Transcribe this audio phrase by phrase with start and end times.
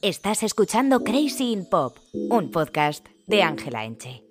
[0.00, 4.22] Estás escuchando Crazy in Pop, un podcast de Ángela Enche.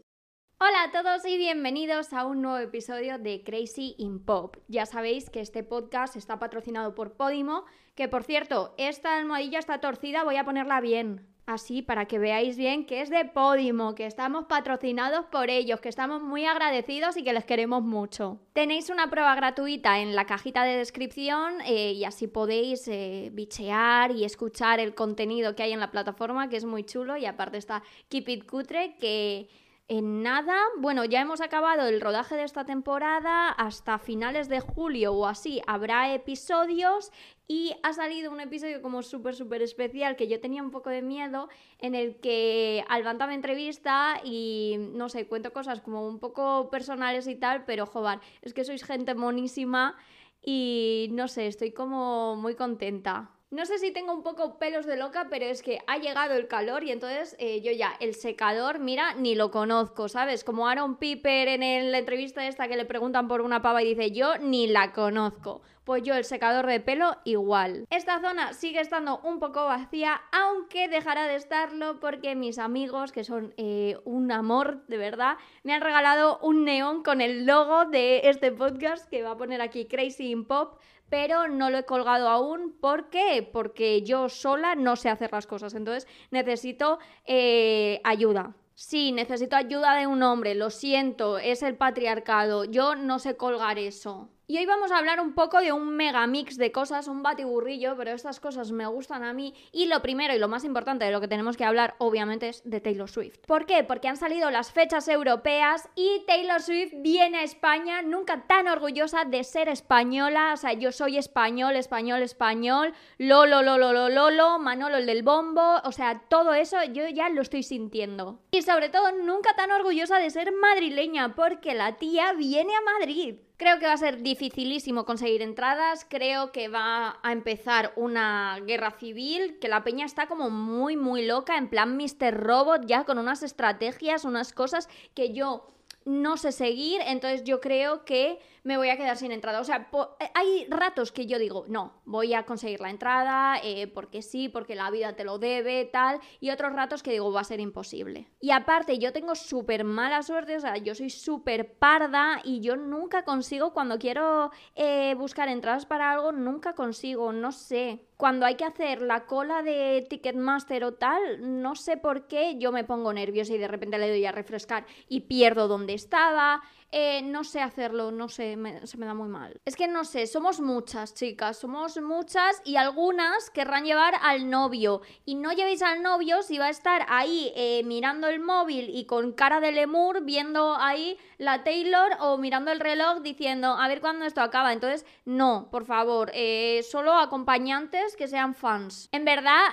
[0.61, 4.56] Hola a todos y bienvenidos a un nuevo episodio de Crazy in Pop.
[4.69, 9.82] Ya sabéis que este podcast está patrocinado por Podimo, que por cierto, esta almohadilla está
[9.82, 14.05] torcida, voy a ponerla bien así para que veáis bien que es de Podimo, que
[14.05, 18.39] estamos patrocinados por ellos, que estamos muy agradecidos y que les queremos mucho.
[18.54, 24.12] Tenéis una prueba gratuita en la cajita de descripción eh, y así podéis eh, bichear
[24.12, 27.58] y escuchar el contenido que hay en la plataforma, que es muy chulo y aparte
[27.58, 29.48] está Keep It Cutre, que
[29.90, 35.14] en nada, bueno, ya hemos acabado el rodaje de esta temporada, hasta finales de julio
[35.14, 37.12] o así habrá episodios.
[37.48, 41.02] Y ha salido un episodio como súper, súper especial que yo tenía un poco de
[41.02, 41.48] miedo,
[41.80, 47.26] en el que Albanta me entrevista y no sé, cuento cosas como un poco personales
[47.28, 49.95] y tal, pero joder, es que sois gente monísima
[50.42, 53.37] y no sé, estoy como muy contenta.
[53.50, 56.50] No sé si tengo un poco pelos de loca, pero es que ha llegado el
[56.50, 60.44] calor y entonces eh, yo ya, el secador, mira, ni lo conozco, ¿sabes?
[60.44, 64.12] Como Aaron Piper en la entrevista esta que le preguntan por una pava y dice,
[64.12, 65.62] yo ni la conozco.
[65.86, 67.86] Pues yo el secador de pelo igual.
[67.89, 73.23] Esta zona sigue estando un poco vacía, aunque dejará de estarlo porque mis amigos, que
[73.23, 78.23] son eh, un amor de verdad, me han regalado un neón con el logo de
[78.26, 80.78] este podcast que va a poner aquí Crazy in Pop
[81.09, 82.75] pero no lo he colgado aún.
[82.80, 83.47] ¿Por qué?
[83.52, 88.55] Porque yo sola no sé hacer las cosas, entonces necesito eh, ayuda.
[88.75, 93.80] Sí, necesito ayuda de un hombre, lo siento, es el patriarcado, yo no sé colgar
[93.80, 94.30] eso.
[94.50, 97.98] Y hoy vamos a hablar un poco de un mega mix de cosas, un batiburrillo,
[97.98, 99.54] pero estas cosas me gustan a mí.
[99.73, 102.62] Y lo primero y lo más importante de lo que tenemos que hablar, obviamente, es
[102.64, 103.39] de Taylor Swift.
[103.45, 103.84] ¿Por qué?
[103.84, 109.26] Porque han salido las fechas europeas y Taylor Swift viene a España, nunca tan orgullosa
[109.26, 110.54] de ser española.
[110.54, 115.82] O sea, yo soy español, español, español, Lolo, Lolo, Lolo, Lolo, Manolo el del bombo.
[115.84, 118.39] O sea, todo eso yo ya lo estoy sintiendo.
[118.52, 123.39] Y sobre todo, nunca tan orgullosa de ser madrileña, porque la tía viene a Madrid.
[123.58, 128.91] Creo que va a ser dificilísimo conseguir entradas, creo que va a empezar una guerra
[128.91, 132.35] civil, que la peña está como muy, muy loca, en plan Mr.
[132.35, 135.66] Robot, ya con unas estrategias, unas cosas que yo
[136.06, 139.61] no sé seguir, entonces yo creo que me voy a quedar sin entrada.
[139.61, 139.89] O sea,
[140.19, 144.50] eh, hay ratos que yo digo, no, voy a conseguir la entrada, eh, porque sí,
[144.50, 147.61] porque la vida te lo debe, tal, y otros ratos que digo, va a ser
[147.61, 148.27] imposible.
[148.41, 152.75] Y aparte, yo tengo súper mala suerte, o sea, yo soy súper parda y yo
[152.75, 158.56] nunca consigo, cuando quiero eh, buscar entradas para algo, nunca consigo, no sé cuando hay
[158.56, 163.13] que hacer la cola de Ticketmaster o tal, no sé por qué yo me pongo
[163.13, 166.63] nerviosa y de repente le doy a refrescar y pierdo donde estaba.
[166.91, 169.59] Eh, no sé hacerlo, no sé, se me da muy mal.
[169.65, 175.01] Es que no sé, somos muchas chicas, somos muchas y algunas querrán llevar al novio.
[175.25, 179.05] Y no llevéis al novio si va a estar ahí eh, mirando el móvil y
[179.05, 183.99] con cara de lemur viendo ahí la Taylor o mirando el reloj diciendo a ver
[183.99, 184.71] cuándo esto acaba.
[184.71, 189.09] Entonces, no, por favor, eh, solo acompañantes que sean fans.
[189.11, 189.67] En verdad,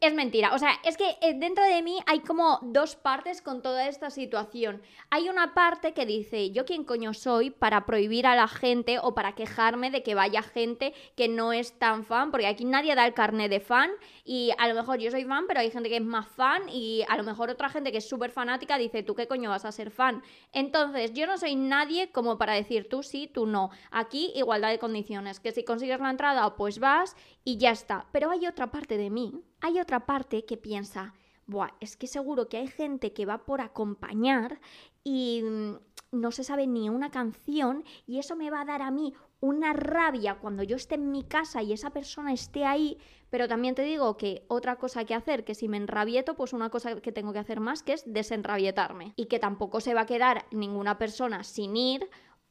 [0.00, 3.62] es mentira, o sea, es que eh, dentro de mí hay como dos partes con
[3.62, 4.80] toda esta situación.
[5.10, 9.14] Hay una parte que dice, yo quién coño soy para prohibir a la gente o
[9.14, 13.06] para quejarme de que vaya gente que no es tan fan, porque aquí nadie da
[13.06, 13.90] el carnet de fan
[14.24, 17.04] y a lo mejor yo soy fan, pero hay gente que es más fan y
[17.08, 19.72] a lo mejor otra gente que es súper fanática dice, tú qué coño vas a
[19.72, 20.22] ser fan.
[20.52, 23.70] Entonces, yo no soy nadie como para decir tú sí, tú no.
[23.90, 28.06] Aquí igualdad de condiciones, que si consigues la entrada, pues vas y ya está.
[28.12, 31.14] Pero hay otra parte de mí hay otra parte que piensa,
[31.46, 34.60] Buah, es que seguro que hay gente que va por acompañar
[35.02, 35.76] y mm,
[36.12, 39.72] no se sabe ni una canción y eso me va a dar a mí una
[39.72, 42.98] rabia cuando yo esté en mi casa y esa persona esté ahí,
[43.30, 46.70] pero también te digo que otra cosa que hacer, que si me enrabieto, pues una
[46.70, 49.12] cosa que tengo que hacer más que es desenrabietarme.
[49.16, 52.08] Y que tampoco se va a quedar ninguna persona sin ir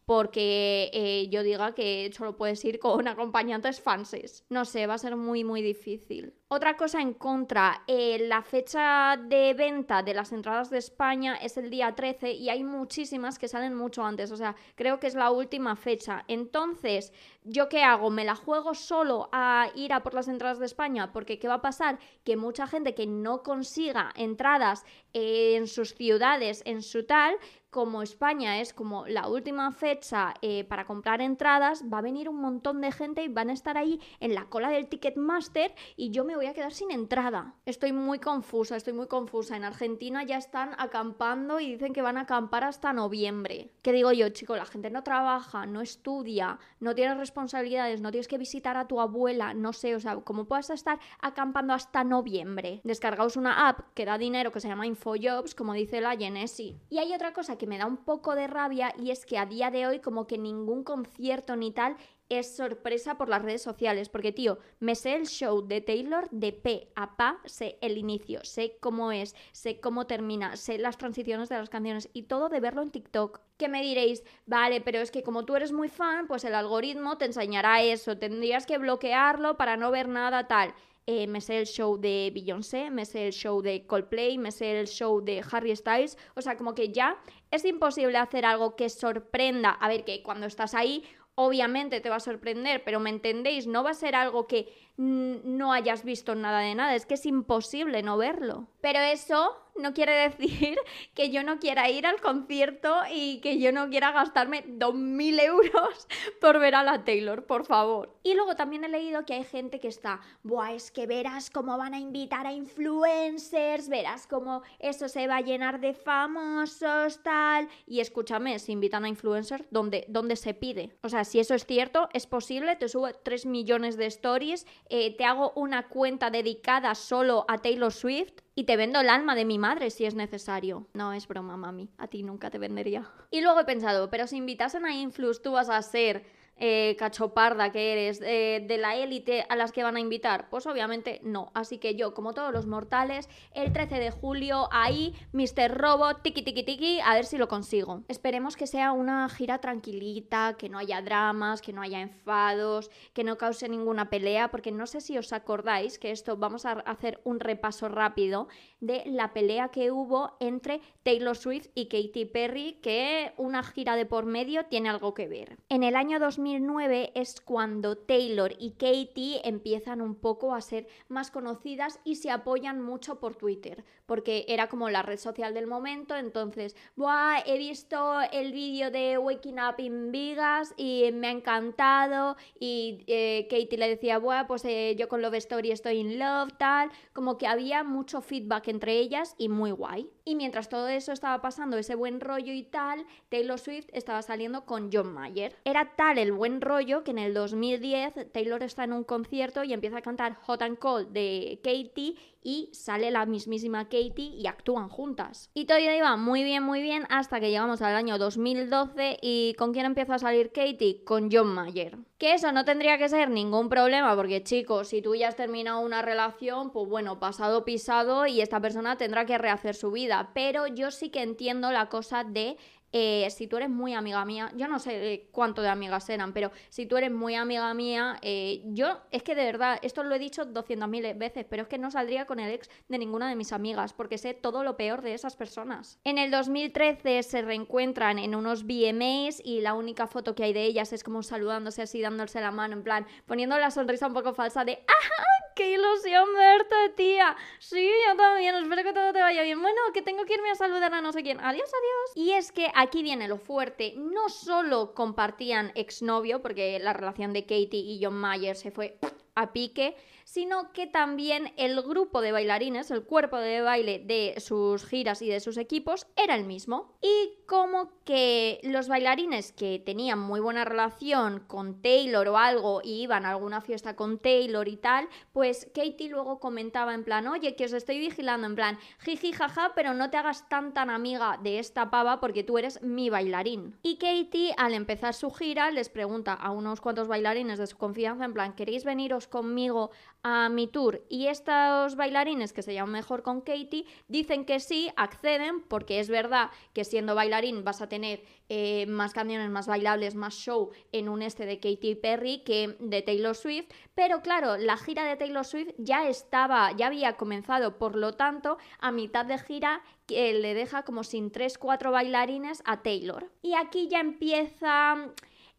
[0.07, 4.45] porque eh, yo diga que solo puedes ir con acompañantes fanses.
[4.47, 6.33] No sé, va a ser muy, muy difícil.
[6.47, 11.57] Otra cosa en contra, eh, la fecha de venta de las entradas de España es
[11.57, 15.13] el día 13 y hay muchísimas que salen mucho antes, o sea, creo que es
[15.13, 16.23] la última fecha.
[16.29, 17.11] Entonces,
[17.43, 18.09] ¿yo qué hago?
[18.09, 21.11] ¿Me la juego solo a ir a por las entradas de España?
[21.11, 21.99] Porque ¿qué va a pasar?
[22.23, 27.35] Que mucha gente que no consiga entradas en sus ciudades, en su tal,
[27.77, 32.41] como España es como la última fecha eh, para comprar entradas, va a venir un
[32.41, 36.23] montón de gente y van a estar ahí en la cola del Ticketmaster y yo
[36.23, 37.53] me voy a quedar sin entrada.
[37.67, 39.55] Estoy muy confusa, estoy muy confusa.
[39.55, 43.69] En Argentina ya están acampando y dicen que van a acampar hasta noviembre.
[43.83, 44.55] ¿Qué digo yo, chico?
[44.55, 48.99] La gente no trabaja, no estudia, no tiene responsabilidades, no tienes que visitar a tu
[48.99, 52.81] abuela, no sé, o sea, ¿cómo puedes estar acampando hasta noviembre?
[52.83, 56.79] Descargaos una app que da dinero que se llama InfoJobs, como dice la Genesi.
[56.89, 59.45] Y hay otra cosa que me da un poco de rabia y es que a
[59.45, 61.97] día de hoy como que ningún concierto ni tal
[62.29, 66.51] es sorpresa por las redes sociales, porque tío, me sé el show de Taylor de
[66.51, 71.49] P a Pa, sé el inicio, sé cómo es, sé cómo termina, sé las transiciones
[71.49, 73.39] de las canciones y todo de verlo en TikTok.
[73.57, 77.17] Que me diréis, vale, pero es que como tú eres muy fan, pues el algoritmo
[77.17, 80.73] te enseñará eso, tendrías que bloquearlo para no ver nada tal.
[81.09, 84.77] Eh, me sé el show de Beyoncé, me sé el show de Coldplay, me sé
[84.77, 87.17] el show de Harry Styles, o sea, como que ya
[87.49, 91.05] es imposible hacer algo que sorprenda, a ver, que cuando estás ahí
[91.39, 95.71] obviamente te va a sorprender, pero me entendéis, no va a ser algo que no
[95.71, 98.67] hayas visto nada de nada, es que es imposible no verlo.
[98.81, 100.77] Pero eso no quiere decir
[101.13, 106.07] que yo no quiera ir al concierto y que yo no quiera gastarme 2.000 euros
[106.41, 108.15] por ver a la Taylor, por favor.
[108.23, 111.77] Y luego también he leído que hay gente que está, buah, es que verás cómo
[111.77, 117.69] van a invitar a influencers, verás cómo eso se va a llenar de famosos, tal.
[117.85, 120.97] Y escúchame, si invitan a influencers, ¿dónde, dónde se pide?
[121.03, 125.15] O sea, si eso es cierto, es posible, te subo 3 millones de stories, eh,
[125.15, 129.45] te hago una cuenta dedicada solo a Taylor Swift y te vendo el alma de
[129.45, 130.87] mi madre si es necesario.
[130.95, 131.91] No, es broma, mami.
[131.99, 133.07] A ti nunca te vendería.
[133.29, 136.25] Y luego he pensado, pero si invitasen a Influx, tú vas a ser
[136.59, 140.49] eh, cachoparda que eres, eh, de la élite a las que van a invitar?
[140.49, 141.51] Pues obviamente no.
[141.53, 145.77] Así que yo, como todos los mortales, el 13 de julio, ahí, Mr.
[145.77, 148.03] Robot, tiki tiki tiki, a ver si lo consigo.
[148.07, 153.23] Esperemos que sea una gira tranquilita, que no haya dramas, que no haya enfados, que
[153.23, 157.21] no cause ninguna pelea, porque no sé si os acordáis que esto vamos a hacer
[157.23, 158.47] un repaso rápido
[158.79, 164.05] de la pelea que hubo entre Taylor Swift y Katy Perry, que una gira de
[164.05, 165.57] por medio tiene algo que ver.
[165.69, 171.29] En el año 2009 es cuando Taylor y Katy empiezan un poco a ser más
[171.29, 176.15] conocidas y se apoyan mucho por Twitter, porque era como la red social del momento,
[176.15, 182.37] entonces, Buah, he visto el vídeo de Waking Up in Vegas y me ha encantado
[182.59, 186.53] y eh, Katy le decía, Buah, pues eh, yo con Love Story estoy in love,
[186.57, 190.09] tal, como que había mucho feedback entre ellas y muy guay.
[190.27, 194.65] Y mientras todo eso estaba pasando, ese buen rollo y tal, Taylor Swift estaba saliendo
[194.65, 195.55] con John Mayer.
[195.63, 199.71] Era tal el buen rollo que en el 2010 Taylor está en un concierto y
[199.71, 204.87] empieza a cantar Hot and Cold de Katie y sale la mismísima Katie y actúan
[204.87, 205.51] juntas.
[205.53, 209.73] Y todo iba muy bien, muy bien hasta que llegamos al año 2012 y ¿con
[209.73, 211.03] quién empieza a salir Katie?
[211.03, 211.97] Con John Mayer.
[212.17, 215.81] Que eso no tendría que ser ningún problema porque chicos, si tú ya has terminado
[215.81, 220.31] una relación, pues bueno, pasado pisado y esta persona tendrá que rehacer su vida.
[220.33, 222.55] Pero yo sí que entiendo la cosa de
[222.91, 226.51] eh, si tú eres muy amiga mía, yo no sé cuánto de amigas eran, pero
[226.69, 230.19] si tú eres muy amiga mía, eh, yo es que de verdad, esto lo he
[230.19, 233.51] dicho 200.000 veces, pero es que no saldría con el ex de ninguna de mis
[233.51, 235.99] amigas, porque sé todo lo peor de esas personas.
[236.03, 240.63] En el 2013 se reencuentran en unos VMAs y la única foto que hay de
[240.63, 244.33] ellas es como saludándose así, dándose la mano, en plan, poniendo la sonrisa un poco
[244.33, 245.36] falsa de ¡Ah!
[245.57, 247.35] ¡Qué ilusión verte, tía!
[247.57, 249.59] Sí, yo también, espero que todo te vaya bien.
[249.59, 251.39] Bueno, que tengo que irme a saludar a no sé quién.
[251.39, 252.11] Adiós, adiós.
[252.13, 253.95] Y es que aquí viene lo fuerte.
[253.97, 258.99] No solo compartían exnovio, porque la relación de Katie y John Mayer se fue
[259.33, 259.95] a pique,
[260.27, 265.29] sino que también el grupo de bailarines, el cuerpo de baile de sus giras y
[265.29, 266.97] de sus equipos era el mismo.
[267.01, 273.03] Y como que los bailarines que tenían muy buena relación con Taylor o algo y
[273.03, 277.55] iban a alguna fiesta con Taylor y tal, pues Katie luego comentaba en plan, oye,
[277.55, 281.39] que os estoy vigilando, en plan, jiji, jaja, pero no te hagas tan tan amiga
[281.41, 283.77] de esta pava porque tú eres mi bailarín.
[283.81, 288.25] Y Katie, al empezar su gira, les pregunta a unos cuantos bailarines de su confianza,
[288.25, 289.91] en plan, ¿queréis veniros conmigo
[290.29, 291.05] a mi tour.
[291.07, 296.09] Y estos bailarines que se llaman mejor con Katie dicen que sí, acceden porque es
[296.09, 301.07] verdad que siendo bailarín vas a tener eh, más canciones, más bailables, más show en
[301.07, 305.45] un este de Katy Perry que de Taylor Swift, pero claro, la gira de Taylor
[305.45, 310.53] Swift ya estaba, ya había comenzado, por lo tanto, a mitad de gira que le
[310.53, 313.31] deja como sin 3-4 bailarines a Taylor.
[313.41, 314.97] Y aquí ya empieza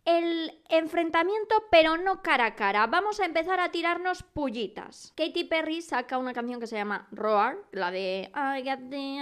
[0.08, 2.86] el enfrentamiento, pero no cara a cara.
[2.86, 5.12] Vamos a empezar a tirarnos pullitas.
[5.14, 9.18] Katy Perry saca una canción que se llama Roar, la de I got the...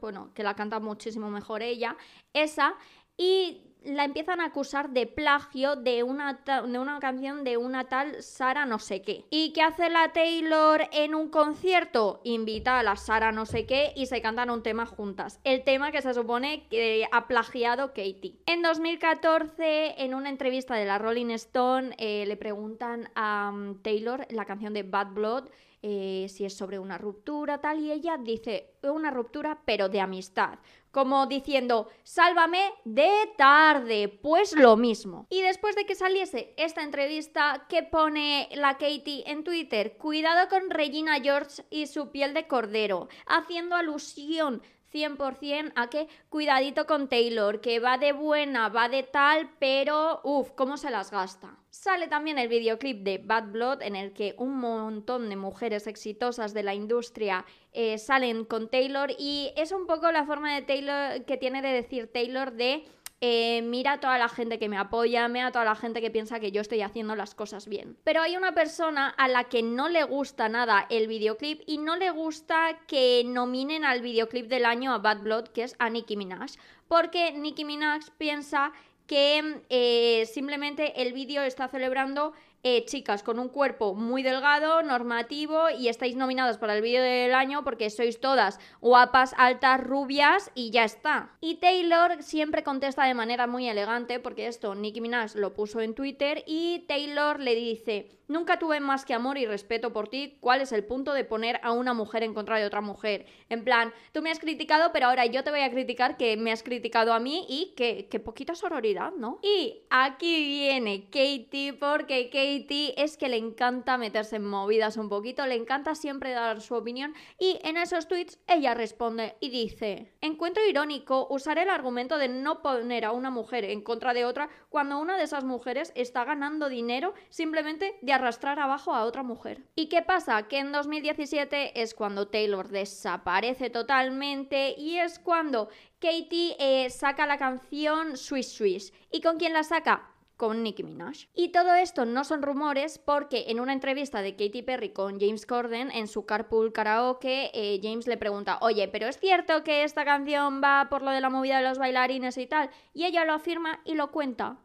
[0.00, 1.96] Bueno, que la canta muchísimo mejor ella.
[2.34, 2.74] Esa.
[3.16, 8.22] Y la empiezan a acusar de plagio de una, de una canción de una tal
[8.22, 9.24] Sara no sé qué.
[9.30, 12.20] ¿Y qué hace la Taylor en un concierto?
[12.24, 15.40] Invita a la Sara no sé qué y se cantan un tema juntas.
[15.44, 18.36] El tema que se supone que ha plagiado Katie.
[18.46, 24.26] En 2014, en una entrevista de la Rolling Stone, eh, le preguntan a um, Taylor
[24.30, 25.48] la canción de Bad Blood.
[25.80, 30.58] Eh, si es sobre una ruptura, tal, y ella dice una ruptura, pero de amistad
[30.90, 35.26] como diciendo, sálvame de tarde, pues lo mismo.
[35.30, 39.96] Y después de que saliese esta entrevista, ¿qué pone la Katie en Twitter?
[39.98, 46.86] Cuidado con Regina George y su piel de cordero, haciendo alusión 100% a que cuidadito
[46.86, 51.56] con Taylor, que va de buena, va de tal, pero uff, cómo se las gasta.
[51.70, 56.54] Sale también el videoclip de Bad Blood en el que un montón de mujeres exitosas
[56.54, 61.24] de la industria eh, salen con Taylor y es un poco la forma de Taylor
[61.24, 62.84] que tiene de decir Taylor de
[63.20, 66.10] eh, mira a toda la gente que me apoya, mira a toda la gente que
[66.10, 67.96] piensa que yo estoy haciendo las cosas bien.
[68.04, 71.96] Pero hay una persona a la que no le gusta nada el videoclip y no
[71.96, 76.16] le gusta que nominen al videoclip del año a Bad Blood, que es a Nicki
[76.16, 76.52] Minaj,
[76.86, 78.72] porque Nicki Minaj piensa
[79.08, 85.70] que eh, simplemente el vídeo está celebrando eh, chicas con un cuerpo muy delgado, normativo,
[85.70, 90.70] y estáis nominadas para el vídeo del año porque sois todas guapas, altas, rubias y
[90.70, 91.36] ya está.
[91.40, 95.94] Y Taylor siempre contesta de manera muy elegante, porque esto Nicki Minaj lo puso en
[95.94, 100.36] Twitter, y Taylor le dice, Nunca tuve más que amor y respeto por ti.
[100.40, 103.24] ¿Cuál es el punto de poner a una mujer en contra de otra mujer?
[103.48, 106.52] En plan, tú me has criticado, pero ahora yo te voy a criticar que me
[106.52, 109.38] has criticado a mí y que, que poquita sororidad, ¿no?
[109.42, 115.46] Y aquí viene Katie, porque Katie es que le encanta meterse en movidas un poquito,
[115.46, 120.66] le encanta siempre dar su opinión y en esos tweets ella responde y dice, encuentro
[120.66, 124.98] irónico usar el argumento de no poner a una mujer en contra de otra cuando
[124.98, 129.62] una de esas mujeres está ganando dinero simplemente de arrastrar abajo a otra mujer.
[129.74, 130.48] ¿Y qué pasa?
[130.48, 137.38] Que en 2017 es cuando Taylor desaparece totalmente y es cuando Katie eh, saca la
[137.38, 138.92] canción Swiss Swiss.
[139.10, 140.14] ¿Y con quién la saca?
[140.38, 141.26] con Nicki Minaj.
[141.34, 145.44] Y todo esto no son rumores porque en una entrevista de Katy Perry con James
[145.44, 150.04] Corden en su Carpool Karaoke, eh, James le pregunta, oye, pero es cierto que esta
[150.04, 153.32] canción va por lo de la movida de los bailarines y tal, y ella lo
[153.32, 154.58] afirma y lo cuenta.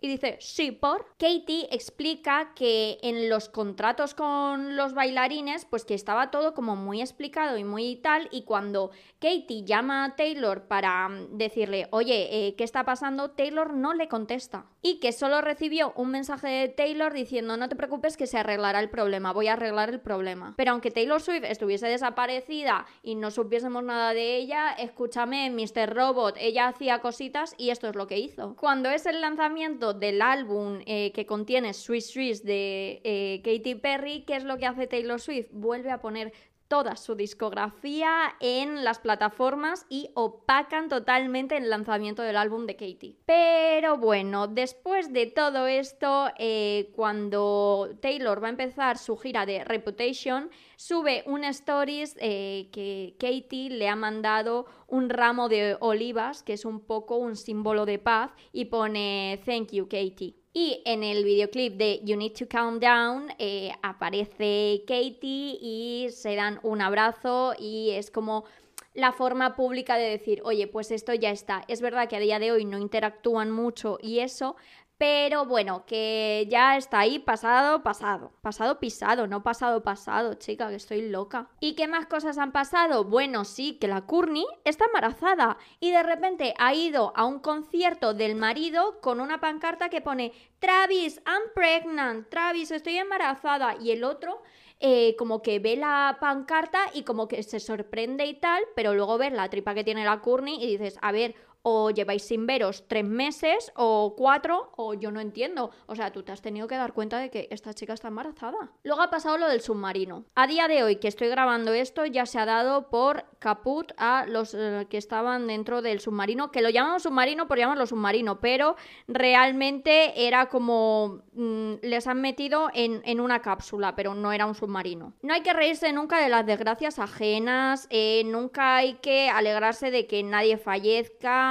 [0.00, 1.06] Y dice, sí, por.
[1.18, 7.00] Katie explica que en los contratos con los bailarines, pues que estaba todo como muy
[7.00, 8.28] explicado y muy tal.
[8.30, 13.30] Y cuando Katie llama a Taylor para mm, decirle, oye, eh, ¿qué está pasando?
[13.30, 14.66] Taylor no le contesta.
[14.82, 18.80] Y que solo recibió un mensaje de Taylor diciendo, no te preocupes que se arreglará
[18.80, 20.54] el problema, voy a arreglar el problema.
[20.56, 25.94] Pero aunque Taylor Swift estuviese desaparecida y no supiésemos nada de ella, escúchame, Mr.
[25.94, 28.56] Robot, ella hacía cositas y esto es lo que hizo.
[28.56, 34.24] Cuando es el lanzamiento del álbum eh, que contiene Swiss Swiss de eh, Katy Perry,
[34.26, 35.48] ¿qué es lo que hace Taylor Swift?
[35.52, 36.32] Vuelve a poner
[36.70, 43.18] toda su discografía en las plataformas y opacan totalmente el lanzamiento del álbum de Katy.
[43.26, 49.64] Pero bueno, después de todo esto, eh, cuando Taylor va a empezar su gira de
[49.64, 56.64] Reputation, sube un stories que Katy le ha mandado un ramo de olivas, que es
[56.64, 60.39] un poco un símbolo de paz, y pone Thank you, Katie.
[60.52, 66.34] Y en el videoclip de You Need to Calm Down eh, aparece Katie y se
[66.34, 68.44] dan un abrazo y es como
[68.92, 71.62] la forma pública de decir, oye, pues esto ya está.
[71.68, 74.56] Es verdad que a día de hoy no interactúan mucho y eso,
[75.00, 78.32] pero bueno, que ya está ahí pasado, pasado.
[78.42, 81.48] Pasado pisado, no pasado pasado, chica, que estoy loca.
[81.58, 83.04] ¿Y qué más cosas han pasado?
[83.04, 88.12] Bueno, sí, que la Courtney está embarazada y de repente ha ido a un concierto
[88.12, 93.76] del marido con una pancarta que pone Travis, I'm pregnant, Travis, estoy embarazada.
[93.80, 94.42] Y el otro
[94.82, 99.18] eh, como que ve la pancarta y como que se sorprende y tal, pero luego
[99.18, 102.84] ves la tripa que tiene la Courtney y dices, a ver, o lleváis sin veros
[102.88, 105.70] tres meses o cuatro o yo no entiendo.
[105.86, 108.72] O sea, tú te has tenido que dar cuenta de que esta chica está embarazada.
[108.82, 110.24] Luego ha pasado lo del submarino.
[110.34, 114.26] A día de hoy que estoy grabando esto ya se ha dado por caput a
[114.26, 118.76] los eh, que estaban dentro del submarino, que lo llamamos submarino por llamarlo submarino, pero
[119.08, 124.54] realmente era como mm, les han metido en, en, una cápsula, pero no era un
[124.54, 125.14] submarino.
[125.22, 130.06] No hay que reírse nunca de las desgracias ajenas, eh, nunca hay que alegrarse de
[130.06, 131.49] que nadie fallezca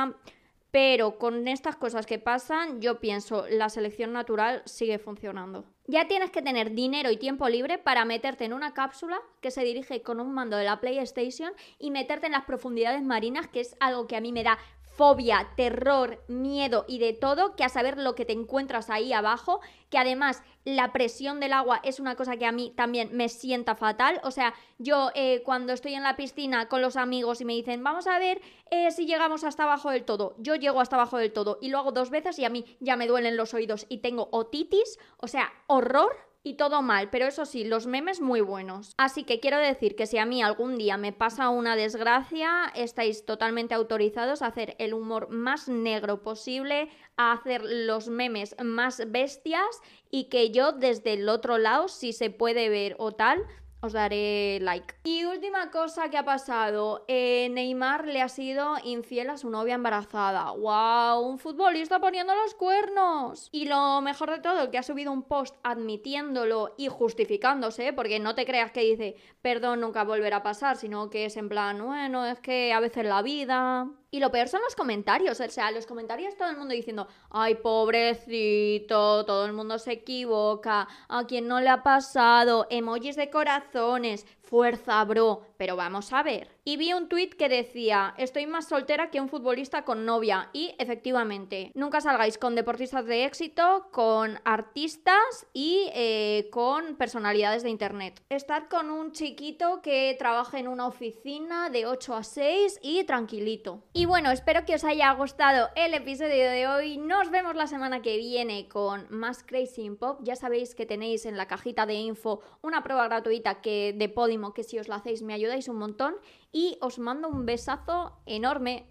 [0.71, 5.65] pero con estas cosas que pasan, yo pienso, la selección natural sigue funcionando.
[5.87, 9.63] Ya tienes que tener dinero y tiempo libre para meterte en una cápsula que se
[9.63, 13.75] dirige con un mando de la PlayStation y meterte en las profundidades marinas, que es
[13.79, 14.59] algo que a mí me da
[14.99, 19.61] fobia, terror, miedo y de todo, que a saber lo que te encuentras ahí abajo,
[19.89, 23.75] que además la presión del agua es una cosa que a mí también me sienta
[23.75, 24.19] fatal.
[24.25, 27.81] O sea, yo eh, cuando estoy en la piscina con los amigos y me dicen,
[27.81, 28.41] vamos a ver
[28.71, 31.77] eh, si llegamos hasta abajo del todo, yo llego hasta abajo del todo y lo
[31.77, 35.29] hago dos veces y a mí ya me duelen los oídos y tengo otitis, o
[35.29, 38.93] sea, horror y todo mal, pero eso sí, los memes muy buenos.
[38.97, 43.25] Así que quiero decir que si a mí algún día me pasa una desgracia, estáis
[43.25, 49.81] totalmente autorizados a hacer el humor más negro posible, a hacer los memes más bestias
[50.09, 53.45] y que yo desde el otro lado, si se puede ver o tal,
[53.81, 54.95] os daré like.
[55.03, 59.75] Y última cosa que ha pasado, eh, Neymar le ha sido infiel a su novia
[59.75, 60.51] embarazada.
[60.51, 61.27] ¡Wow!
[61.27, 63.49] Un futbolista poniendo los cuernos.
[63.51, 68.35] Y lo mejor de todo, que ha subido un post admitiéndolo y justificándose, porque no
[68.35, 72.25] te creas que dice, perdón, nunca volverá a pasar, sino que es en plan, bueno,
[72.25, 73.87] es que a veces la vida...
[74.11, 77.55] Y lo peor son los comentarios, o sea, los comentarios todo el mundo diciendo, ay,
[77.55, 84.25] pobrecito, todo el mundo se equivoca, a quien no le ha pasado, emojis de corazones,
[84.49, 86.49] fuerza, bro, pero vamos a ver.
[86.65, 90.49] Y vi un tuit que decía, estoy más soltera que un futbolista con novia.
[90.53, 97.69] Y efectivamente, nunca salgáis con deportistas de éxito, con artistas y eh, con personalidades de
[97.69, 98.21] internet.
[98.29, 103.83] Estad con un chiquito que trabaja en una oficina de 8 a 6 y tranquilito.
[103.93, 106.97] Y bueno, espero que os haya gustado el episodio de hoy.
[106.97, 110.19] Nos vemos la semana que viene con más Crazy Pop.
[110.23, 114.38] Ya sabéis que tenéis en la cajita de info una prueba gratuita que de Podimo
[114.53, 116.15] que si os lo hacéis me ayudáis un montón
[116.51, 118.87] y os mando un besazo enorme.